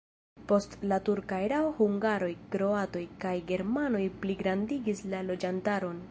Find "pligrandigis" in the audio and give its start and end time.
4.23-5.05